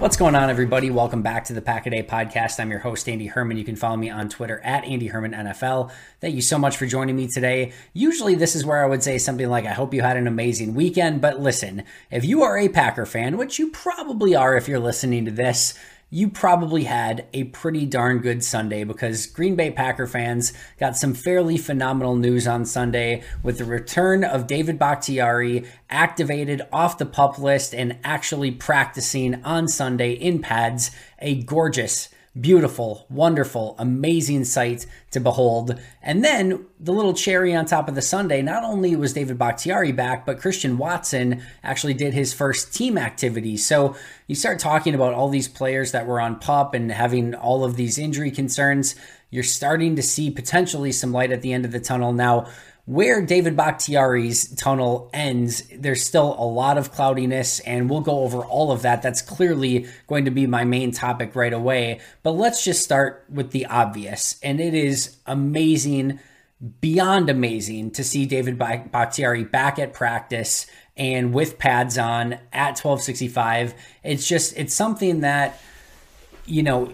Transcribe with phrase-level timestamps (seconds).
[0.00, 0.90] What's going on, everybody?
[0.90, 2.58] Welcome back to the Pack a Day podcast.
[2.58, 3.56] I'm your host, Andy Herman.
[3.56, 5.92] You can follow me on Twitter at Andy Herman NFL.
[6.20, 7.72] Thank you so much for joining me today.
[7.92, 10.74] Usually, this is where I would say something like, I hope you had an amazing
[10.74, 11.20] weekend.
[11.20, 15.24] But listen, if you are a Packer fan, which you probably are if you're listening
[15.26, 15.74] to this,
[16.14, 21.14] you probably had a pretty darn good Sunday because Green Bay Packer fans got some
[21.14, 27.38] fairly phenomenal news on Sunday with the return of David Bakhtiari activated off the pup
[27.38, 30.90] list and actually practicing on Sunday in pads.
[31.18, 35.78] A gorgeous beautiful, wonderful, amazing sight to behold.
[36.02, 39.92] And then the little cherry on top of the Sunday, not only was David Bakhtiari
[39.92, 43.56] back, but Christian Watson actually did his first team activity.
[43.58, 47.64] So you start talking about all these players that were on pup and having all
[47.64, 48.94] of these injury concerns.
[49.30, 52.12] You're starting to see potentially some light at the end of the tunnel.
[52.12, 52.46] Now,
[52.84, 58.44] where David Bakhtiari's tunnel ends, there's still a lot of cloudiness, and we'll go over
[58.44, 59.02] all of that.
[59.02, 62.00] That's clearly going to be my main topic right away.
[62.24, 66.18] But let's just start with the obvious, and it is amazing,
[66.80, 70.66] beyond amazing, to see David Bakhtiari back at practice
[70.96, 73.74] and with pads on at 1265.
[74.02, 75.60] It's just, it's something that,
[76.46, 76.92] you know,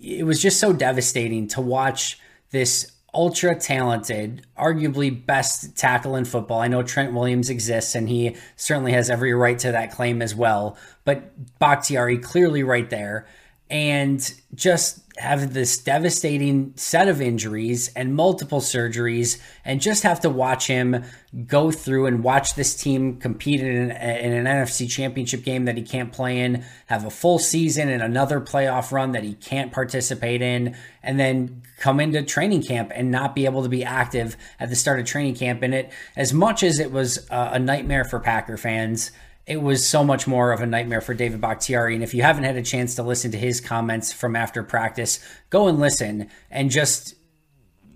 [0.00, 2.18] it was just so devastating to watch
[2.50, 6.60] this ultra talented, arguably best tackle in football.
[6.60, 10.34] I know Trent Williams exists and he certainly has every right to that claim as
[10.34, 13.26] well, but Bakhtiari clearly right there.
[13.70, 20.28] And just have this devastating set of injuries and multiple surgeries and just have to
[20.28, 21.04] watch him
[21.46, 25.76] go through and watch this team compete in an, in an, NFC championship game that
[25.76, 29.72] he can't play in, have a full season and another playoff run that he can't
[29.72, 34.36] participate in, and then come into training camp and not be able to be active
[34.58, 35.62] at the start of training camp.
[35.62, 39.12] And it, as much as it was a nightmare for Packer fans,
[39.46, 41.94] it was so much more of a nightmare for David Bakhtiari.
[41.94, 45.20] And if you haven't had a chance to listen to his comments from after practice,
[45.50, 47.14] go and listen and just,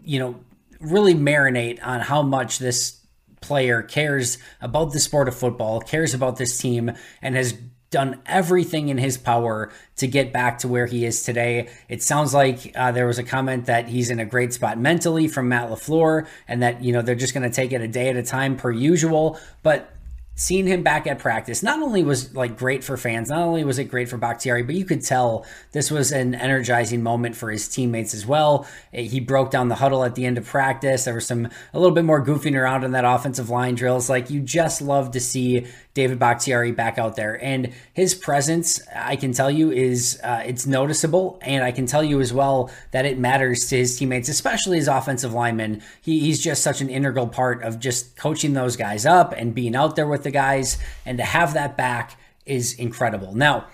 [0.05, 0.41] you know,
[0.81, 3.01] really marinate on how much this
[3.41, 6.93] player cares about the sport of football, cares about this team,
[7.23, 7.55] and has
[7.91, 11.69] done everything in his power to get back to where he is today.
[11.89, 15.27] It sounds like uh, there was a comment that he's in a great spot mentally
[15.27, 18.11] from Matt LaFleur and that, you know, they're just going to take it a day
[18.11, 19.41] at a time per usual.
[19.63, 19.91] But
[20.39, 23.81] seeing him back at practice not only was like great for fans, not only was
[23.81, 27.67] it great for Bakhtiari, but you could tell this was an energizing moment for his
[27.67, 28.65] teammates as well.
[28.95, 31.05] Eh, he broke down the huddle at the end of practice.
[31.05, 34.09] There was some a little bit more goofing around in that offensive line drills.
[34.09, 35.67] Like you just love to see
[35.99, 37.43] David Bakhtiari back out there.
[37.43, 41.41] And his presence, I can tell you, is uh, it's noticeable.
[41.43, 44.87] And I can tell you as well that it matters to his teammates, especially his
[44.87, 45.83] offensive linemen.
[46.01, 49.75] He, he's just such an integral part of just coaching those guys up and being
[49.75, 50.79] out there with the guys.
[51.05, 52.17] And to have that back
[52.47, 53.35] is incredible.
[53.35, 53.67] Now,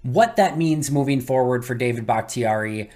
[0.00, 2.88] what that means moving forward for David Bakhtiari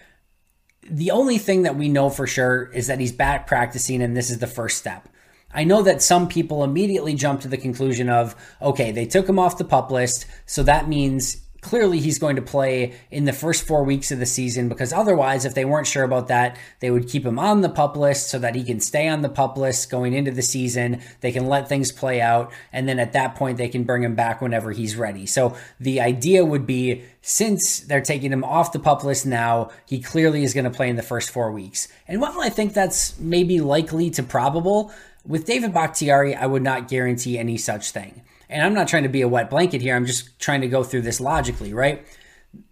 [0.88, 4.30] the only thing that we know for sure is that he's back practicing and this
[4.30, 5.09] is the first step.
[5.52, 9.38] I know that some people immediately jump to the conclusion of, okay, they took him
[9.38, 13.66] off the pup list, so that means clearly he's going to play in the first
[13.66, 17.08] four weeks of the season because otherwise, if they weren't sure about that, they would
[17.08, 19.90] keep him on the pup list so that he can stay on the pup list
[19.90, 21.00] going into the season.
[21.20, 22.52] They can let things play out.
[22.72, 25.26] And then at that point, they can bring him back whenever he's ready.
[25.26, 30.00] So the idea would be since they're taking him off the pup list now, he
[30.00, 31.88] clearly is going to play in the first four weeks.
[32.08, 34.92] And while I think that's maybe likely to probable,
[35.26, 39.08] with David Bakhtiari, I would not guarantee any such thing and I'm not trying to
[39.08, 42.04] be a wet blanket here, I'm just trying to go through this logically, right?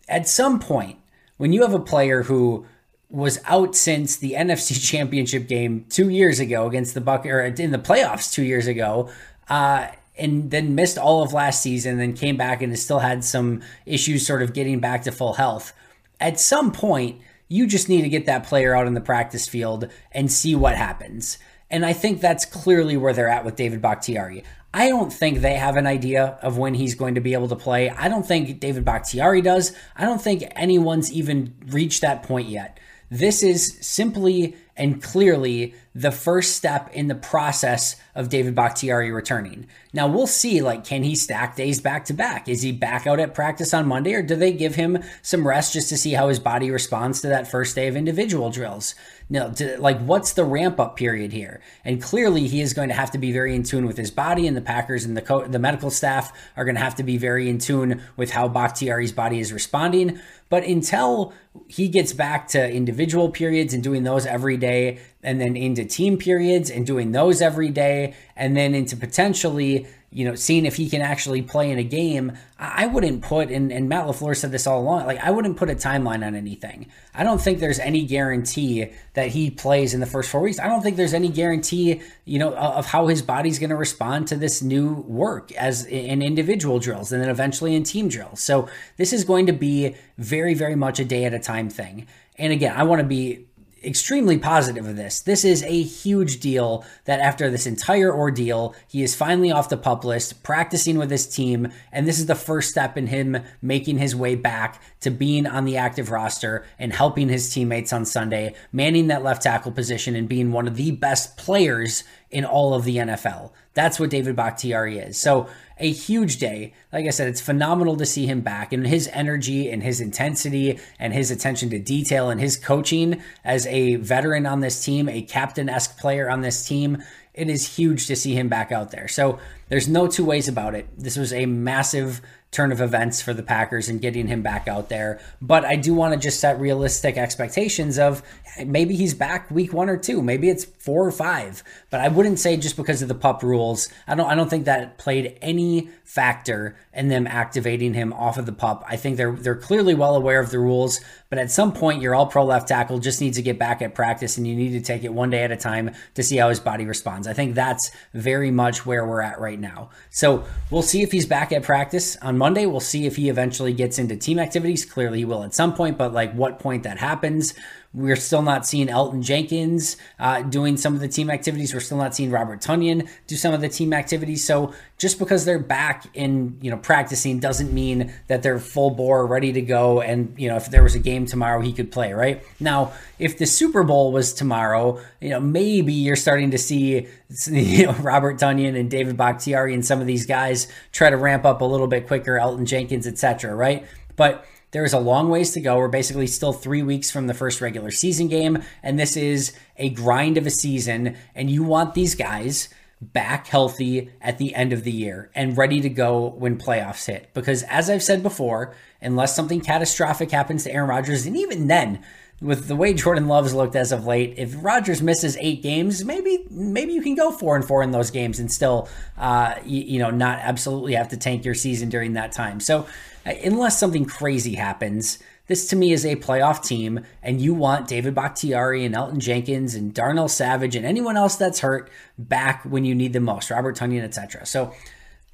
[0.09, 0.99] At some point,
[1.37, 2.67] when you have a player who
[3.09, 7.71] was out since the NFC Championship game two years ago against the Buck or in
[7.71, 9.09] the playoffs two years ago,
[9.49, 9.87] uh,
[10.19, 14.27] and then missed all of last season, then came back and still had some issues
[14.27, 15.73] sort of getting back to full health.
[16.21, 19.89] At some point, you just need to get that player out in the practice field
[20.11, 21.39] and see what happens.
[21.71, 24.45] And I think that's clearly where they're at with David Bakhtiari.
[24.73, 27.57] I don't think they have an idea of when he's going to be able to
[27.57, 27.91] play.
[27.91, 29.75] I don't think David Bakhtiari does.
[29.97, 32.79] I don't think anyone's even reached that point yet.
[33.11, 39.67] This is simply and clearly the first step in the process of David Bakhtiari returning.
[39.93, 42.49] Now we'll see, like, can he stack days back to back?
[42.49, 45.73] Is he back out at practice on Monday, or do they give him some rest
[45.73, 48.95] just to see how his body responds to that first day of individual drills?
[49.31, 51.63] Now, to, like, what's the ramp up period here?
[51.85, 54.47] And clearly, he is going to have to be very in tune with his body,
[54.47, 57.17] and the Packers and the co- the medical staff are going to have to be
[57.17, 60.19] very in tune with how Bakhtiari's body is responding.
[60.51, 61.33] But until
[61.67, 66.17] he gets back to individual periods and doing those every day, and then into team
[66.17, 70.89] periods and doing those every day, and then into potentially you know, seeing if he
[70.89, 74.67] can actually play in a game, I wouldn't put, and, and Matt LaFleur said this
[74.67, 76.87] all along, like, I wouldn't put a timeline on anything.
[77.15, 80.59] I don't think there's any guarantee that he plays in the first four weeks.
[80.59, 84.29] I don't think there's any guarantee, you know, of how his body's going to respond
[84.29, 88.41] to this new work as in individual drills and then eventually in team drills.
[88.41, 88.67] So
[88.97, 92.07] this is going to be very, very much a day at a time thing.
[92.37, 93.48] And again, I want to be
[93.85, 95.21] extremely positive of this.
[95.21, 99.77] This is a huge deal that after this entire ordeal, he is finally off the
[99.77, 103.99] pup list, practicing with his team, and this is the first step in him making
[103.99, 108.55] his way back to being on the active roster and helping his teammates on Sunday,
[108.73, 112.85] manning that left tackle position and being one of the best players in all of
[112.85, 113.53] the NFL.
[113.75, 115.19] That's what David Bakhtiari is.
[115.19, 115.49] So
[115.79, 116.75] a huge day.
[116.93, 120.79] Like I said, it's phenomenal to see him back and his energy and his intensity
[120.99, 125.23] and his attention to detail and his coaching as a veteran on this team, a
[125.23, 127.03] captain esque player on this team.
[127.35, 129.07] It is huge to see him back out there.
[129.07, 129.39] So
[129.69, 130.89] there's no two ways about it.
[130.99, 134.89] This was a massive turn of events for the Packers and getting him back out
[134.89, 135.21] there.
[135.41, 138.23] But I do want to just set realistic expectations of
[138.65, 141.63] maybe he's back week one or two, maybe it's four or five.
[141.91, 143.89] But I wouldn't say just because of the pup rules.
[144.07, 148.47] I don't I don't think that played any factor in them activating him off of
[148.47, 148.83] the pup.
[148.89, 152.15] I think they're they're clearly well aware of the rules, but at some point your
[152.15, 154.81] all pro left tackle just needs to get back at practice and you need to
[154.81, 157.29] take it one day at a time to see how his body responds.
[157.29, 159.91] I think that's very much where we're at right now.
[160.09, 162.65] So we'll see if he's back at practice on Monday.
[162.67, 164.85] We'll see if he eventually gets into team activities.
[164.85, 167.55] Clearly he will at some point, but like what point that happens.
[167.95, 171.73] We're still not seeing Elgton Jenkins uh, doing some of the team activities.
[171.73, 174.47] We're still not seeing Robert Tonyan do some of the team activities.
[174.47, 179.27] So just because they're back in you know practicing doesn't mean that they're full bore,
[179.27, 180.03] ready to go.
[180.03, 182.13] And you know if there was a game tomorrow, he could play.
[182.13, 187.07] Right now, if the Super Bowl was tomorrow, you know maybe you're starting to see
[187.47, 191.47] you know Robert Tonyan and David Bakhtiari and some of these guys try to ramp
[191.47, 193.55] up a little bit quicker, Elgton Jenkins, etc.
[193.55, 195.79] Right, but there is a long ways to go.
[195.79, 199.91] We're basically still three weeks from the first regular season game, and this is a
[199.91, 201.17] grind of a season.
[201.35, 202.69] And you want these guys
[203.01, 207.33] back healthy at the end of the year and ready to go when playoffs hit.
[207.33, 212.05] Because as I've said before, unless something catastrophic happens to Aaron Rodgers, and even then,
[212.41, 216.45] with the way Jordan Love's looked as of late, if Rodgers misses eight games, maybe
[216.51, 219.99] maybe you can go four and four in those games and still, uh, you, you
[219.99, 222.61] know, not absolutely have to tank your season during that time.
[222.61, 222.87] So
[223.25, 225.19] unless something crazy happens,
[225.49, 229.75] this to me is a playoff team, and you want David Bakhtiari and Elgton Jenkins
[229.75, 233.77] and Darnell Savage and anyone else that's hurt back when you need them most, Robert
[233.77, 234.47] Tonyan, etc.
[234.47, 234.73] So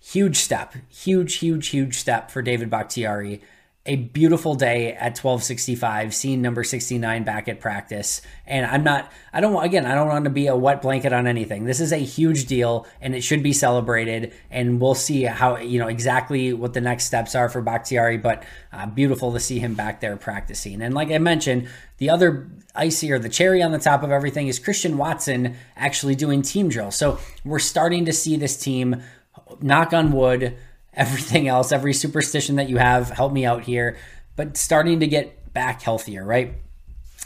[0.01, 3.43] huge step, huge, huge, huge step for David Bakhtiari
[3.87, 8.23] a beautiful day at 1265 seeing number 69 back at practice.
[8.47, 11.27] And i'm not i don't again i don't want to be a wet blanket on
[11.27, 11.65] anything.
[11.65, 15.79] This is a huge deal and it should be celebrated and we'll see how you
[15.79, 19.75] know exactly what the next steps are for bakhtiari but uh, beautiful to see him
[19.75, 20.81] back there practicing.
[20.81, 24.49] And like i mentioned the other icy or the cherry on the top of everything
[24.49, 29.01] is christian watson actually doing team drill so we're starting to see this team
[29.61, 30.57] knock on wood
[30.97, 33.97] everything else, every superstition that you have, help me out here,
[34.37, 36.55] but starting to get back healthier, right?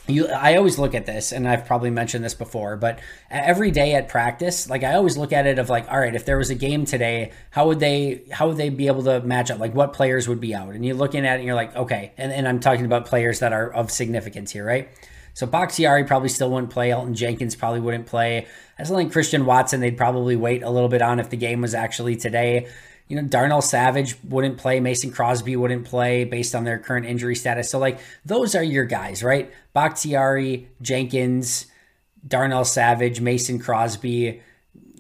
[0.07, 2.99] You, I always look at this, and I've probably mentioned this before, but
[3.31, 6.25] every day at practice, like I always look at it of like, all right, if
[6.25, 9.51] there was a game today, how would they, how would they be able to match
[9.51, 9.59] up?
[9.59, 10.75] Like, what players would be out?
[10.75, 13.41] And you're looking at it, and you're like, okay, and, and I'm talking about players
[13.41, 14.89] that are of significance here, right?
[15.35, 16.89] So Bakhtiari probably still wouldn't play.
[16.89, 18.49] Elgton Jenkins probably wouldn't play.
[18.77, 21.61] I still think Christian Watson they'd probably wait a little bit on if the game
[21.61, 22.67] was actually today.
[23.09, 24.81] You know, Darnell Savage wouldn't play.
[24.81, 27.71] Mason Crosby wouldn't play based on their current injury status.
[27.71, 29.51] So, like, those are your guys, right?
[29.73, 31.67] Bakhtiari, Jenkins,
[32.27, 34.43] Darnell Savage, Mason Crosby,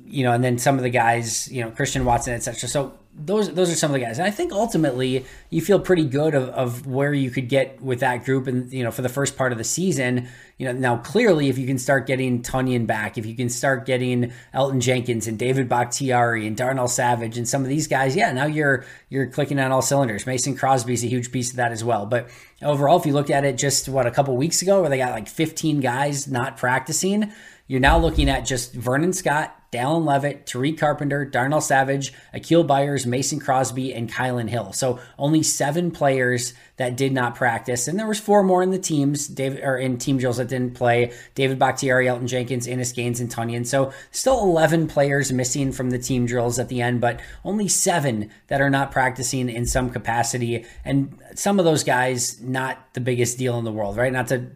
[0.06, 2.68] you know, and then some of the guys, you know, Christian Watson, etc.
[2.68, 4.18] So those those are some of the guys.
[4.18, 8.00] And I think ultimately you feel pretty good of, of where you could get with
[8.00, 10.28] that group and you know for the first part of the season.
[10.56, 13.86] You know, now clearly if you can start getting Tonyan back, if you can start
[13.86, 18.32] getting Elgton Jenkins and David Bakhtiari and Darnell Savage and some of these guys, yeah,
[18.32, 20.26] now you're you're clicking on all cylinders.
[20.26, 22.06] Mason Crosby is a huge piece of that as well.
[22.06, 22.28] But
[22.62, 25.12] overall, if you look at it just what a couple weeks ago where they got
[25.12, 27.32] like 15 guys not practicing,
[27.68, 33.06] you're now looking at just Vernon Scott, Dallin Leavitt, Tariq Carpenter, Darnell Savage, Akial Byers,
[33.06, 34.72] Mason Crosby, and Kylin Hill.
[34.72, 38.78] So only seven players that did not practice, and there was four more in the
[38.78, 41.12] teams, David or in team drills that didn't play.
[41.34, 43.66] David Bakhtiari, Elgton Jenkins, Innis Gaines, and Tonyan.
[43.66, 48.30] So still 11 players missing from the team drills at the end, but only seven
[48.46, 53.36] that are not practicing in some capacity, and some of those guys not the biggest
[53.36, 54.12] deal in the world, right?
[54.12, 54.50] Not to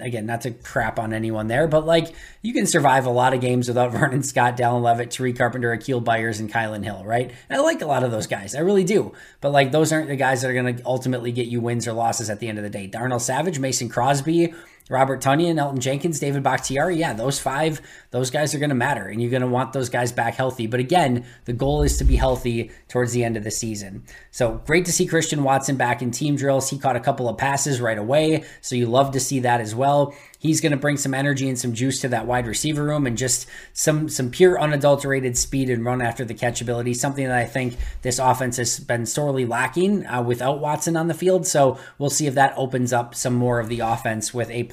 [0.00, 3.40] again, not to crap on anyone there, but like you can survive a lot of
[3.40, 7.30] games without Vernon Scott, Dallin Leavitt, Tariq Carpenter, Akial Byers, and Kylin Hill, right?
[7.48, 8.54] And I like a lot of those guys.
[8.54, 9.12] I really do.
[9.40, 11.92] But like those aren't the guys that are going to ultimately get you wins or
[11.92, 12.86] losses at the end of the day.
[12.86, 14.54] Darnell Savage, Mason Crosby,
[14.92, 17.80] Robert Tonyan, Elgton Jenkins, David Bakhtiari, yeah, those five,
[18.10, 20.66] those guys are going to matter, and you're going to want those guys back healthy.
[20.66, 24.04] But again, the goal is to be healthy towards the end of the season.
[24.30, 26.70] So great to see Christian Watson back in team drills.
[26.70, 29.74] He caught a couple of passes right away, so you love to see that as
[29.74, 30.14] well.
[30.38, 33.16] He's going to bring some energy and some juice to that wide receiver room and
[33.16, 37.44] just some some pure unadulterated speed and run after the catch ability, something that I
[37.44, 41.46] think this offense has been sorely lacking uh, without Watson on the field.
[41.46, 44.64] So we'll see if that opens up some more of the offense with a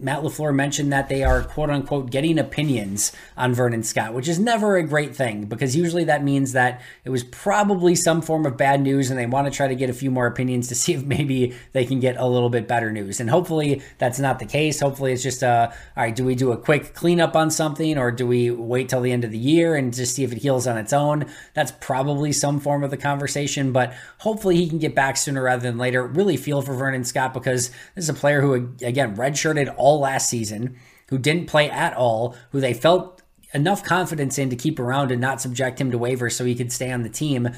[0.00, 4.38] Matt LaFleur mentioned that they are quote unquote getting opinions on Vernon Scott, which is
[4.38, 8.56] never a great thing because usually that means that it was probably some form of
[8.56, 10.94] bad news and they want to try to get a few more opinions to see
[10.94, 13.20] if maybe they can get a little bit better news.
[13.20, 14.80] And hopefully that's not the case.
[14.80, 18.10] Hopefully it's just a, all right, do we do a quick cleanup on something or
[18.10, 20.66] do we wait till the end of the year and just see if it heals
[20.66, 21.26] on its own?
[21.54, 25.62] That's probably some form of the conversation, but hopefully he can get back sooner rather
[25.62, 26.06] than later.
[26.06, 30.28] Really feel for Vernon Scott because this is a player who, again, redshirted all last
[30.28, 30.76] season,
[31.08, 35.20] who didn't play at all, who they felt enough confidence in to keep around and
[35.20, 37.48] not subject him to waivers so he could stay on the team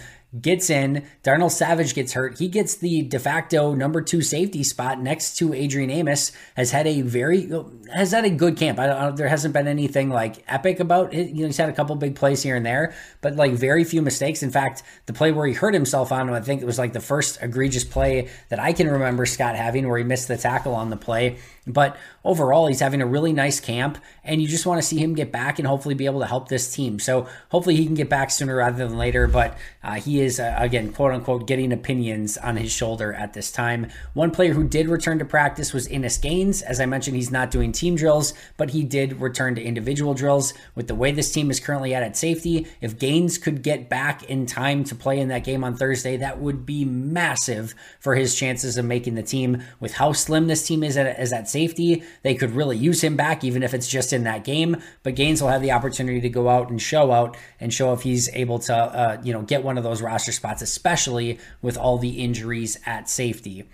[0.41, 1.05] gets in.
[1.23, 2.39] Darnell Savage gets hurt.
[2.39, 6.33] He gets the de facto number two safety spot next to Adrian Amos.
[6.57, 7.51] Has had a very
[7.95, 8.79] has had a good camp.
[8.79, 11.31] I don't, there hasn't been anything like epic about it.
[11.31, 14.01] You know, he's had a couple big plays here and there, but like very few
[14.01, 14.43] mistakes.
[14.43, 17.01] In fact, the play where he hurt himself on, I think it was like the
[17.01, 20.91] first egregious play that I can remember Scott having, where he missed the tackle on
[20.91, 21.39] the play.
[21.67, 25.15] But overall, he's having a really nice camp, and you just want to see him
[25.15, 26.99] get back and hopefully be able to help this team.
[26.99, 29.29] So hopefully he can get back sooner rather than later.
[29.29, 33.51] But uh, he is, uh, again, quote unquote, getting opinions on his shoulder at this
[33.51, 33.89] time.
[34.15, 36.63] One player who did return to practice was Innis Gaines.
[36.63, 40.55] As I mentioned, he's not doing team drills, but he did return to individual drills.
[40.75, 44.25] With the way this team is currently at at safety, if Gaines could get back
[44.25, 48.35] in time to play in that game on Thursday, that would be massive for his
[48.35, 49.63] chances of making the team.
[49.81, 53.17] With how slim this team is at, as at safety, they could really use him
[53.17, 54.77] back, even if it's just in that game.
[55.03, 58.03] But Gaines will have the opportunity to go out and show out and show if
[58.03, 61.99] he's able to, uh, you know, get one of those roster spots, especially with all
[61.99, 63.65] the injuries at safety.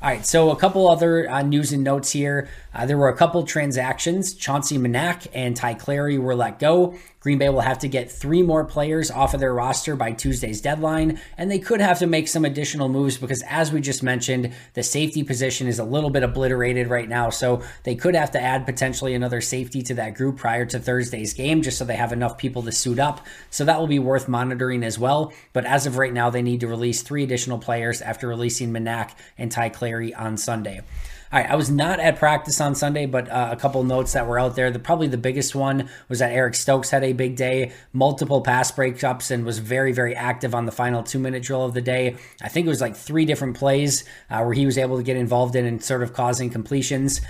[0.00, 2.48] All right, so a couple other uh, news and notes here.
[2.72, 4.32] Uh, there were a couple transactions.
[4.32, 6.94] Chauncey Manac and Ty Clary were let go.
[7.20, 10.60] Green Bay will have to get three more players off of their roster by Tuesday's
[10.60, 14.52] deadline, and they could have to make some additional moves because, as we just mentioned,
[14.74, 17.30] the safety position is a little bit obliterated right now.
[17.30, 21.34] So they could have to add potentially another safety to that group prior to Thursday's
[21.34, 23.26] game just so they have enough people to suit up.
[23.50, 25.32] So that will be worth monitoring as well.
[25.52, 29.16] But as of right now, they need to release three additional players after releasing Manac
[29.36, 30.82] and Ty Clary on Sunday.
[31.30, 34.26] All right, I was not at practice on Sunday, but uh, a couple notes that
[34.26, 34.70] were out there.
[34.70, 38.72] The probably the biggest one was that Eric Stokes had a big day, multiple pass
[38.72, 42.16] breakups, and was very very active on the final two minute drill of the day.
[42.40, 45.18] I think it was like three different plays uh, where he was able to get
[45.18, 47.20] involved in and sort of causing completions.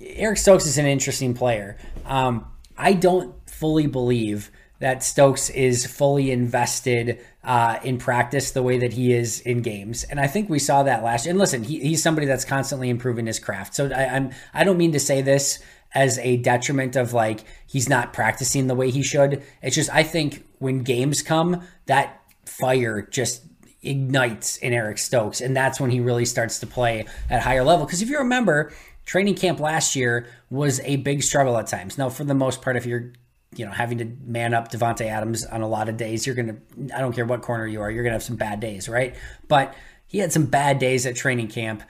[0.00, 1.76] Eric Stokes is an interesting player.
[2.06, 2.46] Um,
[2.76, 4.50] I don't fully believe
[4.84, 10.04] that Stokes is fully invested uh, in practice the way that he is in games,
[10.04, 11.30] and I think we saw that last year.
[11.30, 13.74] And listen, he, he's somebody that's constantly improving his craft.
[13.74, 15.58] So I, I'm I don't mean to say this
[15.94, 19.42] as a detriment of like he's not practicing the way he should.
[19.62, 23.42] It's just I think when games come, that fire just
[23.82, 27.86] ignites in Eric Stokes, and that's when he really starts to play at higher level.
[27.86, 28.70] Because if you remember,
[29.06, 31.96] training camp last year was a big struggle at times.
[31.96, 33.14] Now, for the most part, if you're
[33.58, 36.48] you know, having to man up Davante Adams on a lot of days, you're going
[36.48, 38.88] to, I don't care what corner you are, you're going to have some bad days,
[38.88, 39.14] right?
[39.48, 39.74] But
[40.06, 41.82] he had some bad days at training camp,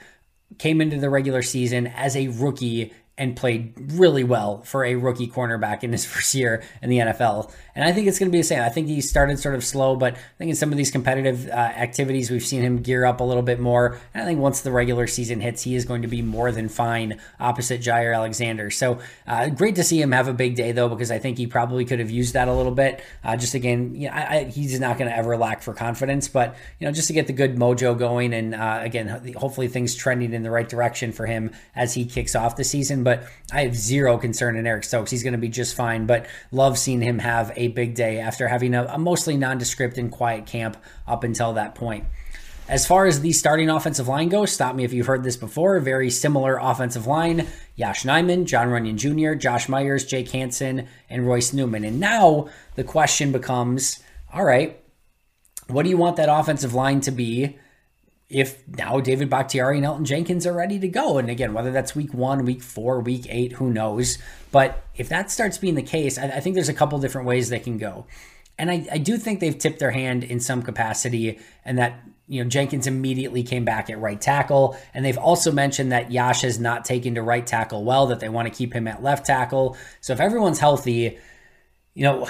[0.57, 5.27] came into the regular season as a rookie and played really well for a rookie
[5.27, 7.51] cornerback in his first year in the NFL.
[7.75, 8.61] And I think it's going to be the same.
[8.61, 11.47] I think he started sort of slow, but I think in some of these competitive
[11.49, 13.99] uh, activities, we've seen him gear up a little bit more.
[14.13, 16.69] And I think once the regular season hits, he is going to be more than
[16.69, 18.69] fine opposite Jaire Alexander.
[18.71, 21.47] So uh, great to see him have a big day, though, because I think he
[21.47, 23.03] probably could have used that a little bit.
[23.23, 26.27] Uh, just again, you know, I, I, he's not going to ever lack for confidence,
[26.27, 29.95] but you know, just to get the good mojo going, and uh, again, hopefully things
[29.95, 33.03] trending in the right direction for him as he kicks off the season.
[33.05, 35.11] But I have zero concern in Eric Stokes.
[35.11, 36.07] He's going to be just fine.
[36.07, 40.11] But love seeing him have a big day after having a, a mostly nondescript and
[40.11, 40.75] quiet camp
[41.07, 42.05] up until that point.
[42.67, 45.79] As far as the starting offensive line goes, stop me if you've heard this before.
[45.79, 47.47] Very similar offensive line.
[47.75, 51.83] Yosh Nijman, Jon Runyan Jr., Josh Myers, Jake Hanson, and Royce Newman.
[51.83, 54.81] And now the question becomes all right,
[55.67, 57.57] what do you want that offensive line to be
[58.35, 61.17] if now David Bakhtiari and Elgton Jenkins are ready to go.
[61.17, 64.17] And again, whether that's week one, week four, week eight, who knows?
[64.51, 67.47] But if that starts being the case, I, I think there's a couple different ways
[67.47, 68.07] they can go.
[68.59, 72.43] And I, I do think they've tipped their hand in some capacity and that you
[72.43, 76.59] know Jenkins immediately came back at right tackle and they've also mentioned that Yosh has
[76.59, 79.77] not taken to right tackle well that they want to keep him at left tackle.
[80.01, 81.19] So if everyone's healthy,
[81.93, 82.27] you know,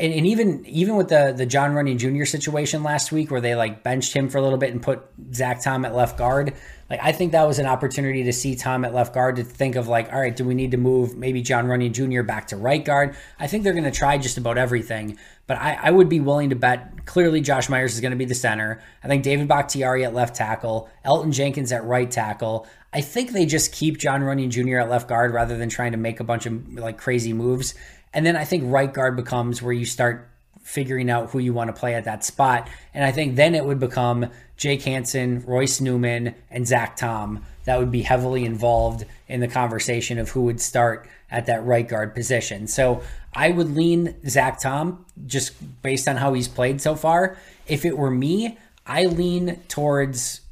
[0.00, 2.24] and, and, even even with the the Jon Runyan Jr.
[2.24, 5.62] situation last week, where they like benched him for a little bit and put Zach
[5.62, 6.54] Tom at left guard,
[6.88, 9.76] like I think that was an opportunity to see Tom at left guard to think
[9.76, 12.22] of like, all right, do we need to move maybe Jon Runyan Jr.
[12.22, 13.16] back to right guard?
[13.38, 16.50] I think they're going to try just about everything, but I, I would be willing
[16.50, 18.82] to bet clearly Josh Myers is going to be the center.
[19.02, 22.66] I think David Bakhtiari at left tackle, Elgton Jenkins at right tackle.
[22.92, 24.78] I think they just keep Jon Runyan Jr.
[24.78, 27.74] at left guard rather than trying to make a bunch of like crazy moves.
[28.14, 30.30] And then I think right guard becomes where you start
[30.62, 32.68] figuring out who you want to play at that spot.
[32.94, 37.78] And I think then it would become Jake Hanson, Royce Newman, and Zach Tom that
[37.78, 42.14] would be heavily involved in the conversation of who would start at that right guard
[42.14, 42.66] position.
[42.66, 47.36] So I would lean Zach Tom just based on how he's played so far.
[47.66, 50.42] If it were me, I lean towards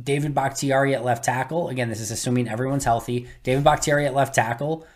[0.00, 1.68] David Bakhtiari at left tackle.
[1.68, 3.28] Again, this is assuming everyone's healthy.
[3.42, 4.86] David Bakhtiari at left tackle.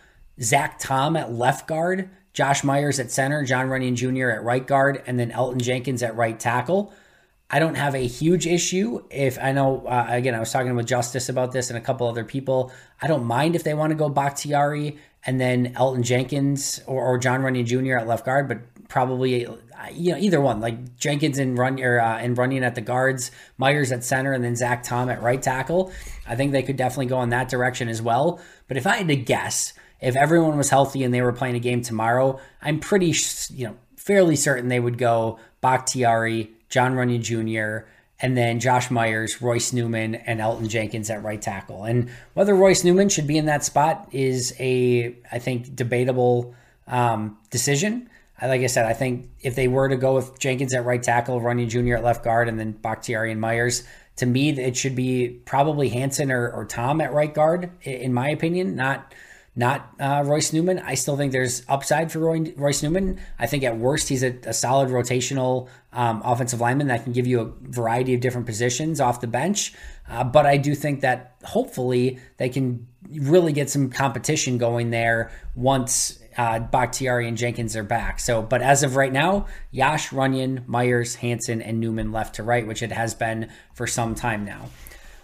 [0.41, 4.29] Zach Tom at left guard, Josh Myers at center, Jon Runyan Jr.
[4.29, 6.93] at right guard, and then Elgton Jenkins at right tackle.
[7.49, 10.87] I don't have a huge issue if I know, uh, again, I was talking with
[10.87, 12.71] Justice about this and a couple other people.
[13.01, 17.17] I don't mind if they want to go Bakhtiari and then Elgton Jenkins or, or
[17.17, 17.97] Jon Runyan Jr.
[17.97, 19.47] at left guard, but probably
[19.93, 23.31] you know either one like Jenkins and run or uh, and Runyan at the guards,
[23.57, 25.91] Myers at center, and then Zach Tom at right tackle.
[26.27, 28.39] I think they could definitely go in that direction as well.
[28.67, 31.59] But if I had to guess, if everyone was healthy and they were playing a
[31.59, 33.13] game tomorrow, I'm pretty,
[33.53, 37.87] you know, fairly certain they would go Bakhtiari, Jon Runyan Jr.,
[38.19, 41.83] and then Josh Myers, Royce Newman, and Elgton Jenkins at right tackle.
[41.83, 46.55] And whether Royce Newman should be in that spot is a, I think, debatable
[46.87, 48.09] um, decision.
[48.41, 51.41] Like I said, I think if they were to go with Jenkins at right tackle,
[51.41, 51.95] Runyan Jr.
[51.95, 53.83] at left guard, and then Bakhtiari and Myers,
[54.17, 58.29] to me, it should be probably Hanson or, or Tom at right guard, in my
[58.29, 59.13] opinion, not
[59.55, 60.79] not uh, Royce Newman.
[60.79, 63.19] I still think there's upside for Roy, Royce Newman.
[63.39, 67.25] I think at worst he's a, a solid rotational um, offensive lineman that can give
[67.25, 69.73] you a variety of different positions off the bench.
[70.09, 75.31] Uh, but I do think that hopefully they can really get some competition going there
[75.55, 78.19] once uh, Bakhtiari and Jenkins are back.
[78.19, 82.67] So, but as of right now, Yosh, Runyan, Myers, Hanson, and Newman left to right,
[82.67, 84.69] which it has been for some time now.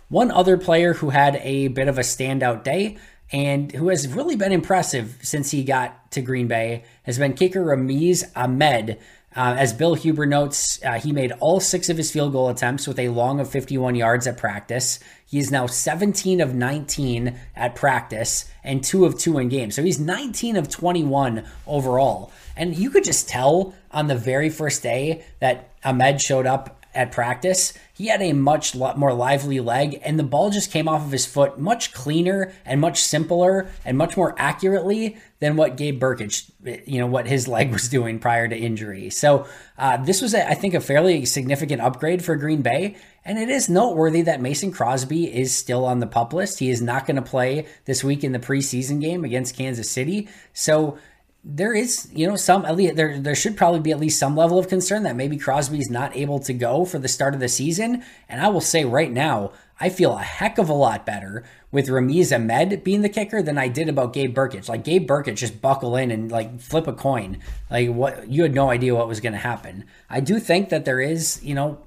[0.07, 2.97] One other player who had a bit of a standout day
[3.31, 7.63] and who has really been impressive since he got to Green Bay has been kicker
[7.63, 8.99] Ramiz Ahmed.
[9.33, 12.85] Uh, as Bill Huber notes, uh, he made all six of his field goal attempts
[12.85, 14.99] with a long of 51 yards at practice.
[15.25, 19.75] He is now 17 of 19 at practice and two of two in games.
[19.75, 22.33] So he's 19 of 21 overall.
[22.57, 27.11] And you could just tell on the very first day that Ahmed showed up at
[27.11, 31.11] practice, he had a much more lively leg, and the ball just came off of
[31.11, 36.51] his foot much cleaner and much simpler and much more accurately than what Gabe Brkic,
[36.87, 39.09] you know, what his leg was doing prior to injury.
[39.09, 39.45] So
[39.77, 42.95] uh, this was, a, I think, a fairly significant upgrade for Green Bay.
[43.23, 46.59] And it is noteworthy that Mason Crosby is still on the pup list.
[46.59, 50.27] He is not going to play this week in the preseason game against Kansas City.
[50.53, 50.97] So
[51.43, 54.35] there is, you know, some at least there there should probably be at least some
[54.35, 57.49] level of concern that maybe Crosby's not able to go for the start of the
[57.49, 58.03] season.
[58.29, 61.87] And I will say right now, I feel a heck of a lot better with
[61.87, 64.69] Ramiz Ahmed being the kicker than I did about Gabe Brkic.
[64.69, 67.39] Like Gabe Brkic just buckle in and like flip a coin.
[67.71, 69.85] Like what you had no idea what was going to happen.
[70.11, 71.79] I do think that there is, you know,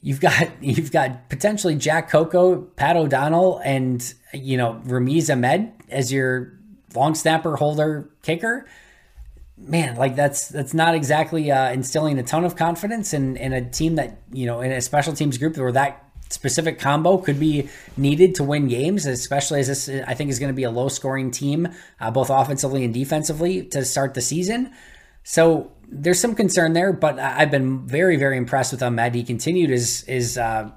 [0.00, 6.12] you've got you've got potentially Jack Coco, Pat O'Donnell, and you know Ramiz Ahmed as
[6.12, 6.57] your
[6.94, 8.66] long snapper, holder, kicker,
[9.56, 13.68] man, like that's that's not exactly uh, instilling a ton of confidence in in a
[13.68, 17.68] team that you know in a special teams group where that specific combo could be
[17.96, 20.88] needed to win games, especially as this I think is going to be a low
[20.88, 21.68] scoring team,
[22.00, 24.72] uh, both offensively and defensively to start the season.
[25.24, 29.14] So there's some concern there, but I've been very very impressed with Ahmed.
[29.14, 30.70] He continued his his uh,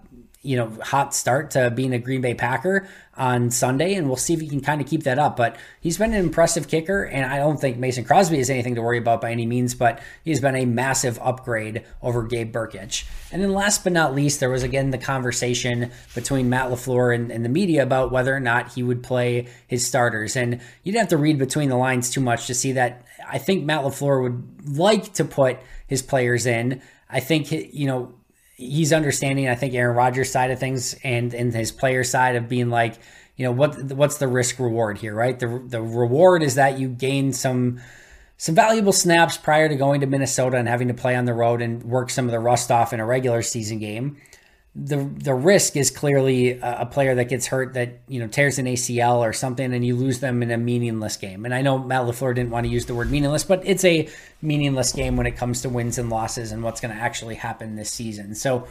[0.43, 4.33] you know hot start to being a Green Bay Packer on Sunday, and we'll see
[4.33, 5.37] if he can kind of keep that up.
[5.37, 8.81] But he's been an impressive kicker, and I don't think Mason Crosby is anything to
[8.81, 9.75] worry about by any means.
[9.75, 13.07] But he's been a massive upgrade over Gabe Brkic.
[13.31, 17.31] And then last but not least, there was again the conversation between Matt LaFleur and,
[17.31, 20.35] and the media about whether or not he would play his starters.
[20.35, 23.05] And you didn't have to read between the lines too much to see that.
[23.29, 26.81] I think Matt LaFleur would like to put his players in.
[27.09, 28.13] I think you know
[28.61, 32.47] he's understanding, I think, Aaron Rodgers' side of things and and his player side of
[32.47, 32.95] being like,
[33.35, 35.37] you know, what what's the risk reward here, right?
[35.37, 37.81] The the reward is that you gain some
[38.37, 41.61] some valuable snaps prior to going to Minnesota and having to play on the road
[41.61, 44.17] and work some of the rust off in a regular season game.
[44.73, 48.57] The the risk is clearly a, a, player that gets hurt that you know tears
[48.57, 51.43] an ACL or something, and you lose them in a meaningless game.
[51.43, 54.07] And I know Matt LaFleur didn't want to use the word meaningless, but it's a
[54.41, 57.75] meaningless game when it comes to wins and losses and what's going to actually happen
[57.75, 58.33] this season.
[58.33, 58.65] So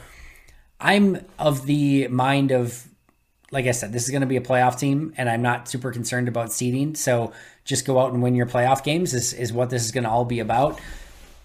[0.80, 2.88] I'm of the mind of
[3.50, 5.90] like I said, this is going to be a playoff team, and I'm not super
[5.90, 6.94] concerned about seeding.
[6.94, 7.32] So
[7.64, 10.10] just go out and win your playoff games is, is what this is going to
[10.10, 10.80] all be about.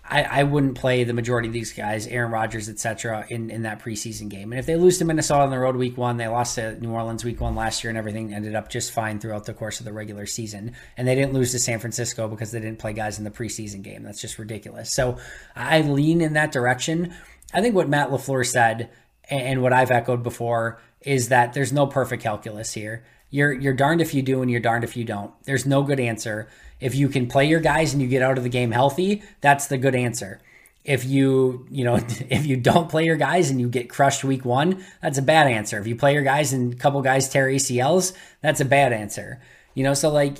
[0.08, 3.82] I, I wouldn't play the majority of these guys, Aaron Rodgers, etc., in, in that
[3.82, 4.52] preseason game.
[4.52, 6.92] And if they lose to Minnesota on the road week one, they lost to New
[6.92, 9.86] Orleans week one last year, and everything ended up just fine throughout the course of
[9.86, 10.74] the regular season.
[10.96, 13.82] And they didn't lose to San Francisco because they didn't play guys in the preseason
[13.82, 14.04] game.
[14.04, 14.94] That's just ridiculous.
[14.94, 15.18] So
[15.56, 17.14] I lean in that direction.
[17.54, 18.92] I think what Matt LaFleur said
[19.30, 23.06] and what I've echoed before is that there's no perfect calculus here.
[23.30, 25.32] You're you're darned if you do and you're darned if you don't.
[25.46, 26.48] There's no good answer.
[26.80, 29.68] If you can play your guys and you get out of the game healthy, that's
[29.68, 30.42] the good answer.
[30.84, 31.96] If you, you know,
[32.30, 35.48] if you don't play your guys and you get crushed week 1, that's a bad
[35.48, 35.80] answer.
[35.80, 39.42] If you play your guys and a couple guys tear ACLs, that's a bad answer.
[39.74, 40.38] You know, so like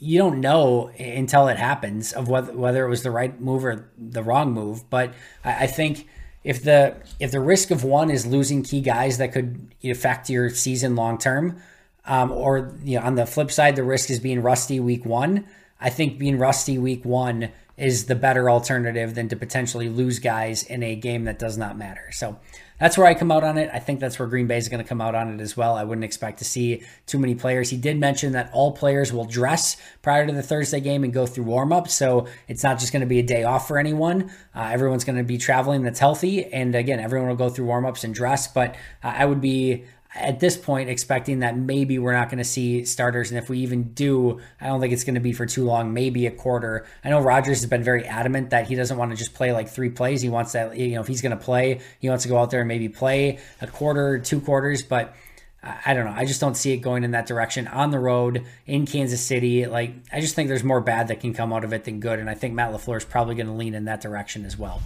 [0.00, 3.90] you don't know until it happens of whether whether it was the right move or
[3.96, 4.88] the wrong move.
[4.88, 5.12] But
[5.44, 6.06] I, I think
[6.44, 10.50] if the if the risk of one is losing key guys that could affect your
[10.50, 11.60] season long term,
[12.06, 15.44] um, or you know, on the flip side, the risk is being rusty week one.
[15.80, 20.64] I think being rusty week one is the better alternative than to potentially lose guys
[20.64, 22.10] in a game that does not matter.
[22.10, 22.36] So
[22.80, 23.70] that's where I come out on it.
[23.72, 25.76] I think that's where Green Bay is going to come out on it as well.
[25.76, 27.70] I wouldn't expect to see too many players.
[27.70, 31.24] He did mention that all players will dress prior to the Thursday game and go
[31.26, 31.88] through warm up.
[31.88, 34.30] So it's not just going to be a day off for anyone.
[34.54, 36.46] Uh, everyone's going to be traveling that's healthy.
[36.46, 38.48] And again, everyone will go through warm ups and dress.
[38.48, 42.44] But uh, I would be at this point expecting that maybe we're not going to
[42.44, 43.30] see starters.
[43.30, 45.92] And if we even do, I don't think it's going to be for too long,
[45.92, 46.86] maybe a quarter.
[47.04, 49.68] I know Rodgers has been very adamant that he doesn't want to just play like
[49.68, 50.22] three plays.
[50.22, 52.50] He wants that, you know, if he's going to play, he wants to go out
[52.50, 54.82] there and maybe play a quarter, two quarters.
[54.82, 55.14] But
[55.62, 56.14] I don't know.
[56.14, 59.66] I just don't see it going in that direction on the road in Kansas City.
[59.66, 62.18] Like, I just think there's more bad that can come out of it than good.
[62.18, 64.80] And I think Matt LaFleur is probably going to lean in that direction as well.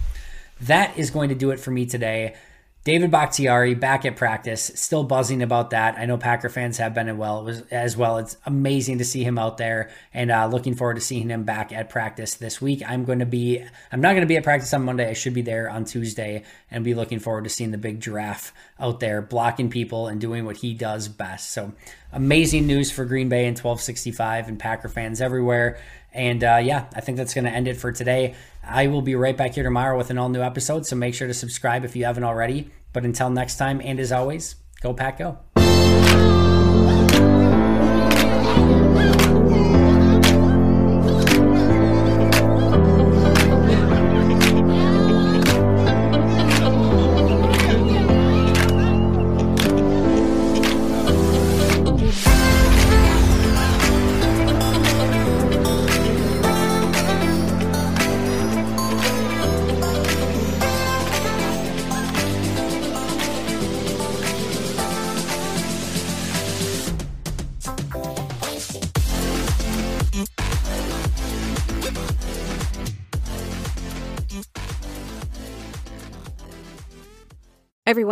[0.61, 2.35] That is going to do it for me today.
[2.83, 5.97] David Bakhtiari back at practice, still buzzing about that.
[5.97, 7.49] I know Packer fans have been as well.
[7.71, 8.17] As well.
[8.17, 11.71] It's amazing to see him out there, and uh, looking forward to seeing him back
[11.71, 12.83] at practice this week.
[12.85, 13.63] I'm going to be.
[13.91, 15.09] I'm not going to be at practice on Monday.
[15.09, 18.53] I should be there on Tuesday, and be looking forward to seeing the big giraffe
[18.77, 21.51] out there blocking people and doing what he does best.
[21.51, 21.71] So
[22.11, 25.79] amazing news for Green Bay and 1265 and Packer fans everywhere.
[26.13, 28.35] And uh, yeah, I think that's going to end it for today.
[28.63, 31.27] I will be right back here tomorrow with an all new episode, so make sure
[31.27, 32.69] to subscribe if you haven't already.
[32.93, 36.42] But until next time, and as always, go Pack Go.